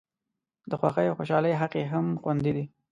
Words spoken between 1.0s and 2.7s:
او خوشالۍ حق یې هم خوندي دی.